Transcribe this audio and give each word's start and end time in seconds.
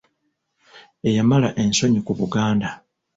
Eyamala 1.07 1.49
ensonyi 1.63 1.99
ku 2.05 2.11
Baganda. 2.19 2.67